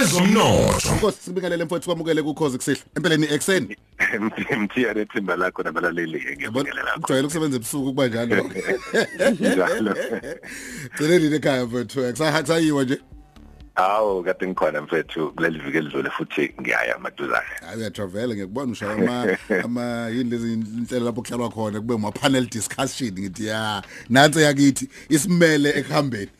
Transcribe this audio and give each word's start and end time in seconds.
ezomnotho 0.00 0.88
Inkosi 0.92 1.18
sibingelele 1.20 1.64
mfowethu 1.64 1.86
kwamukele 1.86 2.22
kukhozi 2.22 2.56
kusihlwa. 2.58 2.84
Empeleni 2.96 3.26
ekseni. 3.30 3.76
mthiya 4.58 4.94
nethimba 4.94 5.36
lakho 5.36 5.62
nabalaleli 5.62 6.36
ngiyabongelela 6.36 6.92
Kujwayele 6.92 7.26
ukusebenza 7.26 7.56
ebusuku 7.56 7.84
kuba 7.84 8.06
njalo. 8.06 8.36
njalo 9.40 9.94
Gcineni 10.94 11.36
ekhaya 11.36 11.66
mfowethu. 11.66 12.00
Kusahayiwa 12.12 12.84
nje. 12.84 12.98
awu 13.76 14.22
kade 14.24 14.46
ngikhona 14.46 14.82
mfethu 14.82 15.32
kuleli 15.32 15.58
viki 15.58 15.78
elidlule 15.78 16.10
futhi 16.10 16.54
ngiyaya 16.60 16.98
maduzane 16.98 17.46
Hayi 17.66 17.78
uyatravel 17.78 18.30
ngiyakubona 18.30 18.72
ushaya 18.72 18.92
ama 18.92 19.36
ama 19.64 20.08
yini 20.08 20.30
lezi 20.30 20.52
inhlelo 20.52 21.04
lapho 21.04 21.22
kuhlalwa 21.22 21.50
khona 21.50 21.80
kube 21.80 21.94
uma 21.94 22.12
panel 22.12 22.46
discussion 22.46 23.12
ngithi 23.12 23.46
ya 23.46 23.82
nansi 24.08 24.42
yakithi 24.42 24.88
isimele 25.08 25.70
ekuhambeni. 25.78 26.30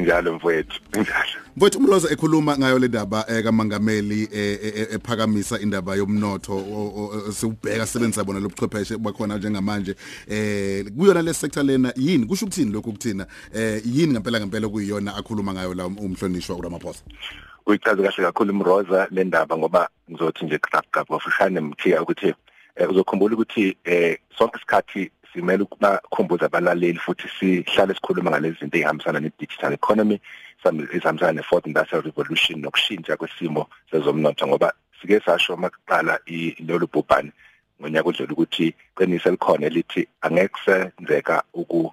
Njalo 0.00 0.34
mfethu 0.34 0.80
njalo. 0.90 1.42
Mfowethu 1.56 1.78
umloza 1.78 2.10
ekhuluma 2.10 2.58
ngayo 2.58 2.78
le 2.78 2.88
ndaba 2.88 3.24
eh, 3.28 3.44
kaMangameli 3.44 4.28
eh, 4.32 4.58
eh, 4.62 4.86
ephakamisa 4.94 5.60
indaba 5.60 5.94
yomnotho 5.96 6.52
o- 6.56 6.92
o- 7.28 7.32
siubheka 7.32 7.86
sebenzisa 7.86 8.24
bona 8.24 8.40
lobuchwepheshe 8.40 8.96
bakhona 8.96 9.36
njengamanje. 9.38 9.94
Eh 10.28 10.84
kuyona 10.96 11.22
le 11.22 11.34
sector 11.34 11.62
lena 11.64 11.92
yini? 11.96 12.26
Kusho 12.26 12.46
ukuthini 12.46 12.72
lokhu 12.72 12.92
kuthina 12.92 13.26
eh 13.54 13.82
yini 13.84 14.12
ngempela 14.12 14.40
ngempela 14.40 14.68
kuyiyona 14.68 15.14
akhuluma 15.16 15.52
ngayo 15.52 15.74
la 15.74 15.86
umhlonishwa 15.86 16.56
uRamaphosa 16.56 17.02
uyichaze 17.66 18.02
kahle 18.02 18.24
kakhulu 18.24 18.52
imroza 18.52 19.06
le 19.10 19.24
ndaba 19.24 19.56
ngoba 19.58 19.88
ngizothi 20.10 20.44
nje 20.44 20.58
grab 20.58 20.84
grab 20.92 21.10
ofushane 21.10 21.60
mthiya 21.60 22.02
ukuthi 22.02 22.34
eh, 22.76 22.90
uzokhumbula 22.90 23.34
ukuthi 23.34 23.76
eh 23.84 24.18
sonke 24.38 24.56
isikhathi 24.56 25.10
simele 25.32 25.62
ukubakhumbuza 25.62 26.46
abalaleli 26.46 26.98
futhi 26.98 27.28
sihlale 27.38 27.94
sikhuluma 27.94 28.30
ngalezi 28.30 28.58
zinto 28.60 28.76
ezihambisana 28.78 29.20
ne-digital 29.20 29.72
economy 29.72 30.20
ezihambisana 30.64 31.32
ne-fourth 31.32 31.66
industrial 31.66 32.02
revolution 32.04 32.60
nokushintsha 32.60 33.16
kwesimo 33.16 33.66
sezomnotho 33.90 34.46
ngoba 34.46 34.72
sike 35.00 35.20
sasho 35.20 35.56
makuqala 35.56 36.18
i- 36.26 36.54
lolu 36.68 36.86
bhubhane 36.86 37.32
ngonyaka 37.80 38.08
odlule 38.08 38.32
ukuthi 38.32 38.74
qinise 38.96 39.30
likhona 39.30 39.66
elithi 39.66 40.06
angeke 40.22 40.48
kusenzeka 40.48 41.42
uku 41.54 41.92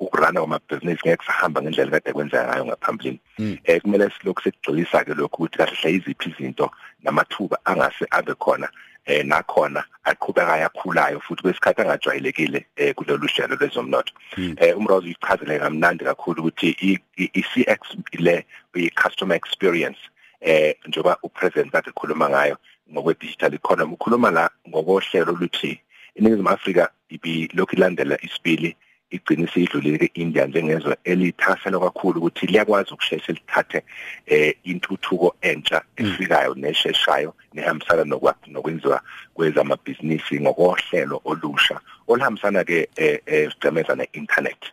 ukurana 0.00 0.40
kwamabhizinisi 0.40 1.08
ngeke 1.08 1.24
sahamba 1.26 1.62
ngendlela 1.62 1.90
kade 1.90 2.12
kwenzeka 2.12 2.46
ngayo 2.48 2.64
ngaphambilini. 2.66 3.20
Eh 3.64 3.80
kumele 3.82 4.10
silokhu 4.10 4.42
sikugxilisa 4.42 5.04
ke 5.04 5.14
lokhu 5.14 5.42
ukuthi 5.44 5.56
kahle 5.58 5.76
hle 5.76 5.90
iziphi 5.92 6.30
izinto 6.30 6.70
namathuba 7.02 7.58
angase 7.64 8.04
abe 8.10 8.34
khona 8.34 8.68
eh 9.06 9.24
nakhona 9.26 9.84
aqhubeka 10.04 10.56
yakhulayo 10.58 11.20
futhi 11.20 11.42
kwesikhathi 11.42 11.80
angajwayelekile 11.82 12.66
eh 12.76 12.94
kulolu 12.94 13.26
hlelo 13.28 13.56
lwezomnotho. 13.56 14.12
Eh 14.56 14.76
umrozo 14.78 15.06
uyichazele 15.06 15.58
kamnandi 15.58 16.04
kakhulu 16.04 16.40
ukuthi 16.42 16.68
i- 16.80 16.98
i- 17.16 17.30
i-CX 17.34 17.80
le 18.18 18.44
i-customer 18.74 19.36
experience 19.36 19.98
eh 20.40 20.74
njengoba 20.86 21.16
upresident 21.22 21.72
kade 21.72 21.90
ekhuluma 21.90 22.28
ngayo 22.28 22.56
ngokwe 22.92 23.14
digital 23.20 23.54
economy 23.54 23.92
ukhuluma 23.92 24.30
la 24.30 24.50
ngokohlelo 24.68 25.32
oluthi 25.32 25.80
iningizimu 26.14 26.48
Afrika 26.48 26.88
ibi 27.08 27.50
lokhu 27.54 27.76
ilandela 27.76 28.18
isibili 28.22 28.76
igcina 29.10 29.48
siyidlulile 29.52 29.98
ke-India 29.98 30.46
njengezwe 30.46 30.96
elithasela 31.04 31.78
kakhulu 31.80 32.18
ukuthi 32.20 32.46
liyakwazi 32.46 32.92
ukusheshe 32.94 33.32
lithathe 33.32 33.82
eh 34.26 34.54
intuthuko 34.64 35.34
entsha 35.40 35.82
efikayo 35.96 36.54
nesheshayo 36.54 37.34
nehambisana 37.54 38.04
nokwa 38.04 38.34
nokwenziwa 38.46 39.02
kwezamabhizinisi 39.34 40.40
ngokohlelo 40.40 41.20
olusha 41.24 41.80
olihambisana 42.08 42.64
ke 42.64 42.88
eh 42.96 43.20
eh, 43.26 43.50
sicemeza 43.52 43.94
ne-internet. 43.96 44.72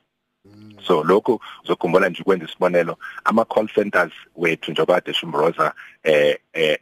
So 0.88 1.04
lokho 1.04 1.42
uzokhumbula 1.64 2.10
nje 2.10 2.22
ukwenza 2.22 2.46
isibonelo 2.46 2.98
ama 3.24 3.46
call 3.46 3.68
centers 3.68 4.14
wethu 4.36 4.72
njengoba 4.72 4.94
kade 5.02 5.14
Shumroza 5.14 5.74
eh 6.04 6.38
eh 6.54 6.78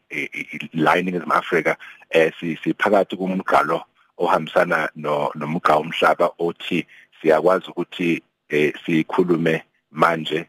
lining 0.73 1.15
in 1.15 1.31
Africa 1.31 1.75
eh 2.09 2.31
si- 2.39 2.57
siphakathi 2.63 3.15
kumgqalo 3.15 3.81
ohambisana 4.17 4.89
no 4.95 5.31
nomgqa 5.35 5.78
umhlaba 5.79 6.29
othi 6.39 6.85
siyakwazi 7.23 7.66
ukuthi 7.72 8.22
eh 8.50 8.73
sikhulume 8.85 9.63
manje 9.91 10.45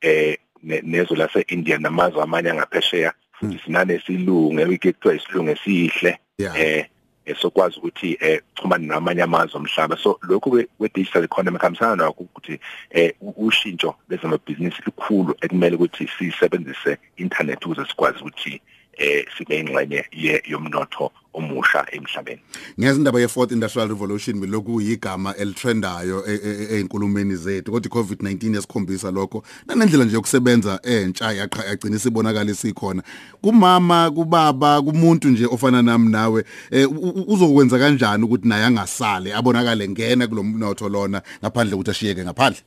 eh 0.00 0.36
ne- 0.62 0.82
nezwe 0.84 1.16
lase 1.16 1.40
India 1.48 1.78
namazwe 1.78 2.22
amanye 2.22 2.50
angaphesheya 2.50 3.12
futhi 3.32 3.58
sinane 3.64 4.00
silunge 4.06 4.62
ekuthiwa 4.62 5.14
isilunge 5.14 5.56
sihle 5.64 6.18
eh 6.38 6.86
esokwazi 7.24 7.78
ukuthi 7.78 8.16
eh 8.20 8.40
xhumana 8.56 8.86
namanye 8.86 9.22
amazwe 9.22 9.56
omhlaba. 9.60 9.96
So 9.96 10.18
lokhu 10.22 10.50
kwe 10.78 10.88
digital 10.94 11.24
economy 11.24 11.58
khamisana 11.58 11.96
nakho 11.96 12.22
ukuthi 12.24 12.60
eh 12.90 13.12
ushintsho 13.36 13.94
lezamabhizinisi 14.08 14.82
likhulu 14.86 15.34
ekumele 15.40 15.76
ukuthi 15.76 16.08
sisebenzise 16.18 16.98
internet 17.16 17.64
ukuze 17.64 17.84
sikwazi 17.84 18.18
ukuthi 18.20 18.60
eh 18.98 19.24
sibe 19.38 19.58
ingxenye 19.60 20.04
ye- 20.12 20.42
yomnotho 20.46 21.12
omusha 21.34 21.86
emhlabeni. 21.92 22.40
Ngezindaba 22.80 23.20
ye 23.20 23.28
fourth 23.28 23.52
industrial 23.52 23.88
revolution 23.88 24.46
lokhu 24.50 24.80
yigama 24.80 25.34
elitrendayo 25.36 26.24
e- 26.26 26.40
e- 26.44 26.56
e- 26.62 26.76
einkulumeni 26.78 27.36
zethu 27.36 27.72
kodwa 27.72 27.90
iCovid-19 27.90 28.54
yasikhombisa 28.54 29.10
lokho. 29.10 29.42
Nanendlela 29.66 30.04
nje 30.04 30.14
yokusebenza 30.14 30.80
entsha 30.82 31.32
yaqa 31.32 31.64
yagcina 31.64 31.96
isibonakala 31.96 32.50
isikhona. 32.50 33.02
Kumama 33.42 34.10
kubaba 34.10 34.82
kumuntu 34.82 35.28
nje 35.28 35.46
ofana 35.46 35.82
nami 35.82 36.10
nawe 36.10 36.44
eh, 36.70 36.90
u- 36.90 36.94
u- 36.94 37.24
uzokwenza 37.32 37.78
kanjani 37.78 38.24
ukuthi 38.24 38.48
naye 38.48 38.64
angasale 38.64 39.34
abonakale 39.34 39.88
ngena 39.88 40.26
kulomnotho 40.26 40.88
lona 40.88 41.22
ngaphandle 41.42 41.74
ukuthi 41.74 41.90
ashiyeke 41.90 42.24
ngaphandle? 42.24 42.60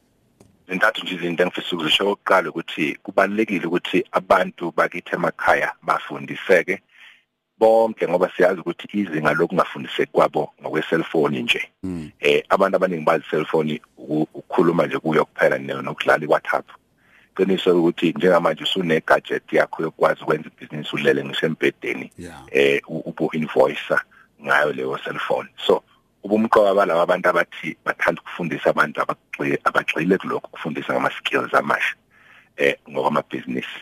Zintathu 0.71 1.03
nje 1.03 1.15
izinto 1.15 1.43
engifisa 1.43 1.75
ukuzisho 1.75 2.03
okokuqala 2.03 2.49
ukuthi 2.49 2.95
kubalekile 3.03 3.65
ukuthi 3.67 4.03
abantu 4.11 4.71
bakithi 4.71 5.15
emakhaya 5.15 5.71
bafundiseke 5.83 6.79
bonke 7.59 8.07
ngoba 8.07 8.31
siyazi 8.37 8.59
ukuthi 8.59 8.87
izinga 8.93 9.33
lokungafundiseki 9.33 10.11
kwabo 10.11 10.53
ngokwe-cellphone 10.61 11.41
nje. 11.41 11.61
Eh 12.19 12.43
abantu 12.49 12.75
abaningi 12.75 13.05
bazi 13.05 13.23
cellphone 13.29 13.81
uku- 13.97 14.27
ukukhuluma 14.33 14.87
nje 14.87 14.99
kuyo 14.99 15.25
kuphela 15.25 15.57
nokudlala 15.57 16.23
iWhatsApp. 16.25 16.65
Qiniso 17.35 17.79
ukuthi 17.79 18.13
njengamanje 18.17 18.63
usune 18.63 19.01
gadget 19.07 19.53
yakho 19.53 19.83
yokwazi 19.83 20.21
ukwenza 20.23 20.49
ibhizinisi 20.49 20.95
ulele 20.95 21.23
ngisho 21.25 21.45
embedeni 21.45 22.11
Yeah. 22.17 22.43
eh 22.51 22.81
ubu 22.87 23.29
invoicer 23.33 24.01
ngayo 24.43 24.73
leyo 24.73 24.97
cellphone. 25.03 25.49
So 25.65 25.83
ubumqoka 26.23 26.73
balabo 26.73 27.01
abantu 27.01 27.29
abathi 27.29 27.77
bathanda 27.85 28.21
ukufundisa 28.21 28.69
abantu 28.69 29.01
abagxile 29.01 29.59
abagxile 29.63 30.17
kulokho 30.17 30.47
ukufundisa 30.47 30.93
ngama 30.93 31.11
skills 31.11 31.53
amasha 31.53 31.95
eh 32.57 32.75
ngokwamabhizinisi. 32.89 33.79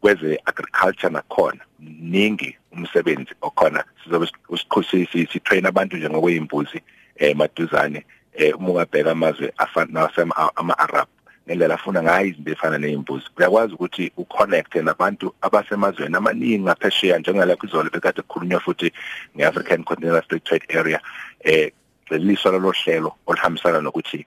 Kweze 0.00 0.38
agriculture 0.44 1.12
nakhona 1.12 1.62
ningi 1.78 2.56
umsebenzi 2.72 3.34
okhona. 3.42 3.84
Sizobe 4.04 4.26
usikhosisi 4.48 5.28
si 5.32 5.40
train 5.40 5.66
abantu 5.66 5.96
nje 5.96 6.10
ngokwezimbuzi 6.10 6.82
eh 7.16 7.36
maduzane 7.36 8.04
eh 8.34 8.58
uma 8.58 8.70
ungabheka 8.70 9.10
amazwe 9.10 9.52
afana 9.56 10.00
nasema 10.00 10.56
ama 10.56 10.78
Arab 10.78 11.08
ngendlela 11.46 11.74
afuna 11.74 12.02
ngayo 12.02 12.26
izinto 12.26 12.50
efana 12.52 12.78
nezimbuzi 12.78 13.26
uyakwazi 13.38 13.74
ukuthi 13.74 14.12
uconnecte 14.16 14.82
nabantu 14.82 15.34
abasemazweni 15.40 16.16
amaningi 16.16 16.58
ngaphesheya 16.58 17.18
njengalapho 17.18 17.66
izolo 17.66 17.90
bekade 17.90 18.22
kukhulunywa 18.22 18.60
futhi 18.60 18.92
ngeAfrican 19.36 19.84
Continental 19.84 20.22
Free 20.28 20.40
Trade 20.40 20.66
Area. 20.78 21.00
Eh 21.40 21.70
leliswa 22.10 22.52
lolo 22.52 22.72
hlelo 22.72 23.12
olihambisana 23.26 23.80
nokuthi 23.80 24.26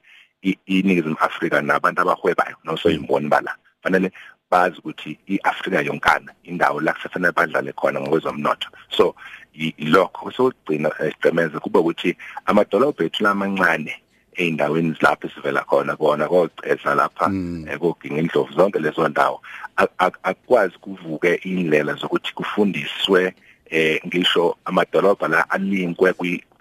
iningizimu 0.65 1.17
Afrika 1.19 1.61
nabantu 1.61 2.01
abahwebayo 2.01 2.55
nosoyimboni 2.63 3.27
bala 3.27 3.55
fanele 3.83 4.11
bazi 4.51 4.77
ukuthi 4.79 5.17
iAfrika 5.27 5.81
yonkana 5.81 6.33
indawo 6.43 6.81
la 6.81 6.93
kusafanele 6.93 7.31
badlale 7.33 7.71
khona 7.73 8.01
ngokwezomnotho. 8.01 8.69
So 8.89 9.15
i- 9.53 9.73
ilokho 9.77 10.31
sokugcina 10.31 10.91
esicemeze 10.99 11.59
kuba 11.59 11.79
ukuthi 11.79 12.15
amadolobha 12.45 13.03
ethu 13.05 13.23
lamancane 13.23 13.93
eindaweni 14.37 14.95
lapho 15.01 15.29
sivela 15.29 15.61
khona 15.63 15.95
kona 15.95 16.27
koceza 16.27 16.95
lapha 16.95 17.25
eh, 17.69 17.77
koginga 17.79 18.19
indlovu 18.21 18.53
zonke 18.53 18.79
lezo 18.79 19.07
ndawo 19.07 19.41
ak- 19.77 19.93
ak- 19.97 20.19
akwazi 20.23 20.77
kuvuke 20.77 21.35
indlela 21.43 21.93
zokuthi 21.93 22.33
kufundiswe 22.33 23.33
eh 23.69 23.99
ngisho 24.07 24.57
amadolobha 24.65 25.27
la 25.27 25.49
alinkwe 25.49 26.13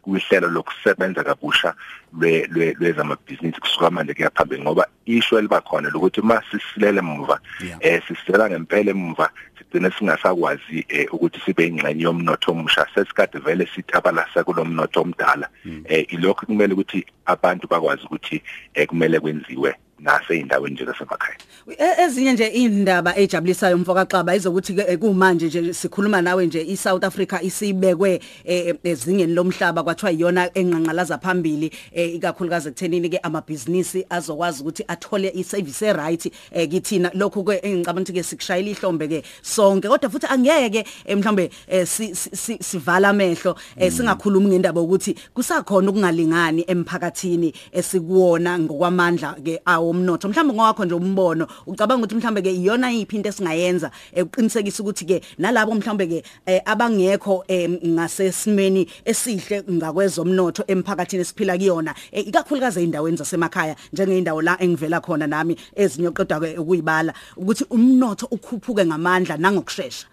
kuhlelo 0.08 0.48
lokusebenza 0.48 1.24
kabusha 1.24 1.74
lwe 2.12 2.46
lwe- 2.52 2.74
lwezamabhizinisi 2.80 3.60
kusuka 3.60 3.90
manje 3.90 4.14
kuya 4.14 4.30
phambili 4.30 4.62
ngoba 4.62 4.86
isho 5.06 5.38
elibakhona 5.38 5.90
lokuthi 5.90 6.20
masisilele 6.22 6.98
emuva 6.98 7.40
Yeah. 7.64 7.78
eh 7.80 8.02
sisela 8.08 8.50
ngempela 8.50 8.90
emuva 8.90 9.30
sigcine 9.58 9.90
singasakwazi 9.90 10.86
eh, 10.88 11.06
ukuthi 11.14 11.40
sibe 11.44 11.66
ingxenye 11.66 12.02
yomnotho 12.02 12.52
omusha. 12.52 12.86
Sesikade 12.94 13.38
vele 13.38 13.68
sithabalasa 13.74 14.44
kulomnotho 14.44 15.00
omdala 15.02 15.48
eh 15.84 16.06
ilokho 16.12 16.46
kumele 16.46 16.72
ukuthi 16.74 17.04
abantu 17.26 17.68
bakwazi 17.68 18.02
ukuthi 18.04 18.42
eh 18.74 18.86
kumele 18.86 19.20
kwenziwe. 19.20 19.74
Naseyindaweni 19.98 20.74
nje 20.74 20.84
zasemakhaya. 20.84 21.36
E- 21.78 22.02
ezinye 22.04 22.32
nje 22.32 22.46
indaba 22.46 23.16
ejabulisayo 23.16 23.78
mfoka 23.78 24.04
xaba 24.06 24.36
izokuthi 24.36 24.74
ke 24.74 24.96
kumanje 24.96 25.46
nje 25.46 25.72
sikhuluma 25.74 26.22
nawe 26.22 26.46
nje 26.46 26.62
iSouth 26.62 27.04
Africa 27.04 27.38
isibekwe 27.42 28.20
eh, 28.44 28.74
ezingeni 28.84 29.32
lomhlaba 29.34 29.82
kwathiwa 29.82 30.12
iyona 30.12 30.50
enqanqalaza 30.54 31.18
phambili 31.18 31.70
eh, 31.92 32.14
ikakhulukazi 32.14 32.68
ekuthenini 32.68 33.08
ke 33.10 33.18
amabhizinisi 33.18 34.06
azokwazi 34.10 34.62
ukuthi 34.62 34.84
athole 34.88 35.32
iservice 35.34 35.82
eright 35.86 36.32
eh, 36.52 36.68
kithina. 36.68 37.10
Lokhu 37.14 37.44
ke 37.44 37.60
engicabanga 37.62 38.00
ukuthi 38.00 38.12
ke 38.12 38.22
sikushayela 38.22 38.70
ihlombe 38.70 39.08
ke 39.08 39.22
sonke 39.42 39.88
kodwa 39.88 40.10
futhi 40.10 40.26
angeke 40.26 40.84
eh, 41.06 41.16
mhlambe 41.16 41.50
eh, 41.68 41.86
si- 41.86 42.14
si- 42.14 42.36
si- 42.36 42.58
sivala 42.62 43.08
amehlo 43.08 43.56
eh, 43.76 43.92
singakhulumi 43.92 44.46
ngendaba 44.48 44.80
ukuthi 44.80 45.14
kusakhona 45.34 45.90
ukungalingani 45.90 46.64
emphakathini 46.68 47.52
esikuwona 47.72 48.58
ngokwamandla 48.58 49.36
ke 49.44 49.60
awomnotho 49.88 50.28
mhlawumbe 50.28 50.54
ngowakho 50.54 50.84
nje 50.84 50.94
umbono 50.94 51.46
ucabanga 51.66 52.04
ukuthi 52.04 52.14
mhlawumbe 52.14 52.42
ke 52.42 52.52
iyona 52.52 52.92
iphi 52.92 53.16
into 53.16 53.28
esingayenza 53.28 53.90
ukuqinisekisa 54.22 54.82
ukuthi 54.82 55.04
ke 55.04 55.22
nalabo 55.38 55.74
mhlawumbe 55.74 56.06
ke 56.06 56.22
eh, 56.46 56.60
abangekho 56.64 57.44
eh, 57.48 57.70
ngasesimeni 57.86 58.86
esihle 59.04 59.62
ngakwezomnotho 59.70 60.64
emphakathini 60.66 61.22
esiphila 61.22 61.56
kuyona 61.58 61.94
eh, 62.12 62.28
ikakhulukazi 62.28 62.80
eindaweni 62.80 63.16
zasemakhaya 63.16 63.76
njengeindawo 63.92 64.42
la 64.42 64.56
engivela 64.62 65.00
khona 65.00 65.26
nami 65.26 65.56
ezinye 65.76 66.08
oqedwa 66.08 66.60
ukuyibala 66.60 67.14
ukuthi 67.36 67.64
umnotho 67.70 68.26
ukhuphuke 68.30 68.84
ngamandla 68.86 69.36
nangokusheshsha 69.36 70.06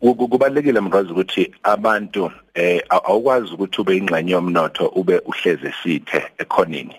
Ku- 0.00 0.14
ku- 0.14 0.28
kubalekile 0.28 0.80
mrazi 0.80 1.10
ukuthi 1.12 1.52
abantu 1.62 2.30
eh 2.54 2.80
aw- 2.90 3.04
awukwazi 3.10 3.52
ukuthi 3.54 3.80
ube 3.80 3.96
ingxenye 3.96 4.32
yomnotho 4.32 4.86
ube 4.86 5.18
uhleze 5.26 5.72
sithe 5.82 6.22
ekhonini 6.38 6.94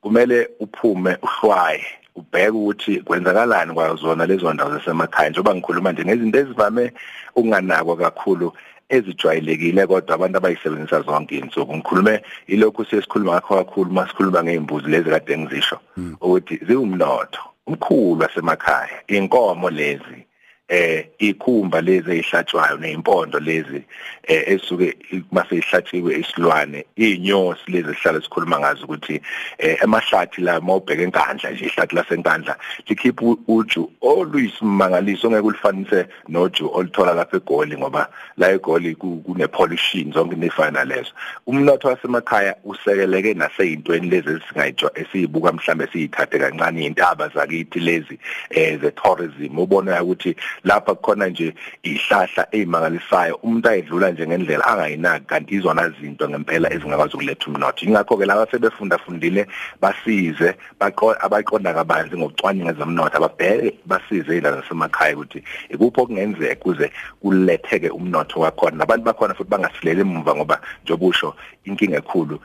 kumele 0.00 0.48
uphume 0.60 1.16
uhlwaye 1.22 1.84
ubheke 2.16 2.50
ukuthi 2.50 3.00
kwenzakalani 3.00 3.72
kwazona 3.74 4.26
lezo 4.26 4.52
ndawo 4.52 4.70
zasemakhaya. 4.70 5.30
Njengoba 5.30 5.54
ngikhuluma 5.54 5.92
nje 5.92 6.04
ngezinto 6.04 6.38
ezivame 6.38 6.92
ukunganakwa 7.36 7.96
kakhulu 7.96 8.52
ezijwayelekile 8.88 9.86
kodwa 9.86 10.14
abantu 10.14 10.36
abayisebenzisa 10.38 11.02
zonke 11.02 11.36
insuku 11.38 11.76
ngikhulume 11.76 12.22
ilokhu 12.46 12.84
sesikhuluma 12.84 13.32
ngakho 13.32 13.56
kakhulu 13.56 13.90
masikhuluma 13.92 14.44
ngeimbuzi 14.44 14.88
lezi 14.90 15.10
kade 15.10 15.38
ngizisho 15.38 15.78
ukuthi 16.20 16.56
ziwumnotho 16.66 17.42
umkhulu 17.66 18.20
wasemakhaya 18.20 19.02
inkomo 19.06 19.70
lezi. 19.70 20.27
Eh 20.68 21.06
ikhumba 21.18 21.80
lezi 21.80 22.10
ezihlatshwayo 22.10 22.76
neimpondo 22.76 23.38
lezi 23.40 23.82
eh 24.22 24.42
esuke 24.46 24.96
mase 25.32 25.56
ihlatshiwe 25.56 26.18
isilwane 26.18 26.84
inyosi 26.96 27.70
lezi 27.70 27.94
sihlala 27.94 28.20
sikhuluma 28.20 28.58
ngazo 28.58 28.84
ukuthi 28.84 29.22
eh 29.58 29.82
emahlathi 29.82 30.40
la 30.40 30.60
mawubheka 30.60 31.02
enkandla 31.02 31.50
nje 31.50 31.64
ihlathi 31.64 31.94
lasenkandla 31.94 32.56
likhipha 32.88 33.36
uju 33.48 33.90
oluyisimangaliso 34.00 35.26
ongeke 35.26 35.46
ulifanise 35.46 36.06
noju 36.28 36.70
oluthola 36.74 37.14
lapha 37.14 37.36
egoli 37.36 37.76
ngoba 37.76 38.08
la 38.36 38.50
egoli 38.50 38.94
kune 38.94 39.46
pollution 39.48 40.12
zonke 40.12 40.36
nefana 40.36 40.84
lezo 40.84 41.12
umnotho 41.46 41.88
wasemakhaya 41.88 42.54
usekeleke 42.64 43.34
naseyintweni 43.34 44.10
lezi 44.10 44.28
esingayijwa 44.30 44.98
esiyibuka 44.98 45.52
mhlambe 45.52 45.86
siyithathe 45.92 46.38
kancane 46.38 46.84
intaba 46.84 47.28
zakithi 47.28 47.80
lezi 47.80 48.18
eh 48.50 48.80
ze 48.80 48.90
tourism 48.90 49.58
ubona 49.58 50.02
ukuthi 50.02 50.36
lapha 50.64 50.94
kukhona 50.94 51.28
nje 51.28 51.54
ihlahla 51.82 52.46
ezimangalisayo 52.52 53.36
umuntu 53.42 53.68
ayedlula 53.68 54.10
nje 54.10 54.26
ngendlela 54.26 54.66
angayinaki 54.66 55.26
kanti 55.26 55.54
izona 55.54 55.90
zinto 55.90 56.28
ngempela 56.28 56.72
ezingakwazi 56.72 57.14
ukuletha 57.14 57.46
umnotho. 57.46 57.86
Ingakho 57.86 58.16
ke 58.16 58.26
laba 58.26 58.46
sebefunda 58.50 58.98
fundile 58.98 59.46
basize 59.80 60.54
abaqonda 60.80 61.74
kabanzi 61.74 62.16
ngokucwaninga 62.16 62.72
zomnotho 62.72 63.16
ababheke 63.16 63.78
basize 63.86 64.38
izindaba 64.38 64.60
zasemakhaya 64.60 65.16
ukuthi 65.16 65.42
ikuphi 65.70 66.00
okungenzeka 66.00 66.54
kuze 66.62 66.90
kuletheke 67.20 67.90
umnotho 67.90 68.40
wakhona. 68.40 68.76
Nabantu 68.76 69.04
bakhona 69.04 69.34
futhi 69.34 69.50
bangasilele 69.50 70.00
emuva 70.00 70.34
ngoba 70.34 70.60
njobusho 70.84 71.34
inkinga 71.64 71.98
ekhulu 71.98 72.40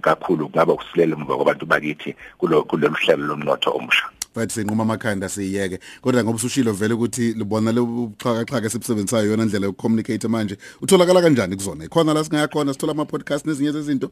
kakhulu 0.00 0.48
kungaba 0.48 0.72
ukusilela 0.72 1.16
emuva 1.16 1.36
kwabantu 1.36 1.66
bakithi 1.66 2.14
kulo 2.38 2.62
kulolu 2.64 2.94
hlelo 2.94 3.26
lomnotho 3.26 3.70
omusha. 3.70 4.06
Bathi 4.34 4.54
sinquma 4.54 4.82
amakhanda 4.82 5.28
siyeke 5.28 5.78
kodwa 6.00 6.24
ngoba 6.24 6.36
usushilo 6.36 6.72
vele 6.72 6.94
ukuthi 6.94 7.32
libona 7.32 7.72
lobuxhakaxhaka 7.72 8.66
esibusebenzisayo 8.66 9.30
yona 9.30 9.42
indlela 9.42 9.66
yokucommunicate 9.66 10.28
manje 10.28 10.56
utholakala 10.82 11.22
kanjani 11.22 11.56
kuzona? 11.56 11.84
Ikhona 11.84 12.14
la 12.14 12.24
singayakhona 12.24 12.72
sithola 12.72 12.92
ama 12.92 13.04
podcast 13.04 13.46
nezinye 13.46 13.72
zezinto? 13.72 14.10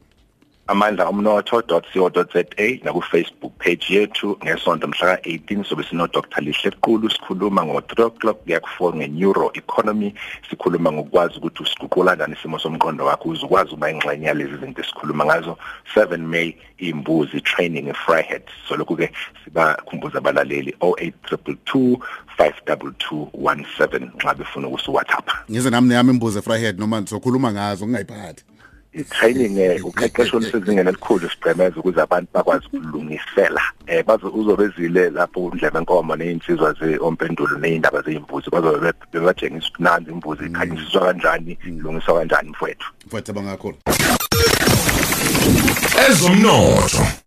Amandla 0.70 1.08
omnotho.co.za 1.08 2.78
naku 2.84 3.02
Facebook 3.02 3.52
page 3.58 3.86
yethu 3.88 4.38
ngesonto 4.44 4.88
mhla 4.88 5.14
ka18 5.14 5.64
sobe 5.64 5.84
sino 5.90 6.06
Dr 6.06 6.40
Lihle 6.40 6.70
Qulu 6.70 7.10
sikhuluma 7.10 7.64
ngo 7.64 7.80
3 7.80 8.06
o'clock 8.06 8.36
kuyakufor 8.44 8.96
ngeneuro 8.96 9.50
economy 9.54 10.14
sikhuluma 10.50 10.92
ngokwazi 10.92 11.38
ukuthi 11.38 11.62
usiguqula 11.62 12.16
kanjani 12.16 12.36
isimo 12.38 12.58
somqondo 12.58 13.04
wakho 13.04 13.28
uzukwazi 13.28 13.74
uma 13.74 13.90
ingxenye 13.90 14.26
yalezi 14.26 14.56
zinto 14.56 14.82
esikhuluma 14.82 15.24
ngazo. 15.24 15.58
7 15.94 16.18
May 16.18 16.54
imbuzi 16.78 17.40
training 17.40 17.88
eFryhead 17.88 18.42
so 18.68 18.76
lokhu 18.76 18.96
ke 18.96 19.12
sibakhumbuza 19.44 20.18
abalaleli 20.18 20.76
08222 20.80 21.98
52217 22.38 24.10
nxa 24.16 24.34
befuna 24.34 24.68
ukusu 24.68 24.94
WhatsApp 24.94 25.30
ngize 25.50 25.70
nami 25.70 25.88
neyami 25.88 26.10
imbuzi 26.10 26.38
eFryhead 26.38 26.78
noma 26.78 27.06
sokhuluma 27.06 27.52
ngazo 27.52 27.86
ngingayiphathi. 27.86 28.44
I-training 28.92 29.58
eh 29.58 29.84
uqeqesho 29.84 30.36
olusezingeni 30.36 30.88
elikhulu 30.88 31.30
siqemeza 31.30 31.76
ukuze 31.76 32.00
abantu 32.02 32.28
bakwazi 32.34 32.66
ukulungisela. 32.66 33.62
Eh 33.86 34.04
bazo 34.04 34.28
uzobezile 34.28 35.10
lapho 35.10 35.40
undlebe 35.40 35.78
enkomo 35.78 36.16
nezinsizwa 36.16 36.72
zeompendulo 36.72 37.58
nezindaba 37.58 38.02
zeimbuzi 38.02 38.50
bazobe 38.50 38.92
bebatshengisa 39.12 39.68
ukunanzi 39.68 40.10
imbuzi 40.10 40.46
ikhanyiswa 40.46 41.00
kanjani 41.00 41.58
ilungiswa 41.66 42.14
kanjani 42.14 42.50
mfowethu. 42.50 42.86
Mfowethu 43.06 43.30
abangakhona 43.30 43.76
ezomnotho. 46.08 47.20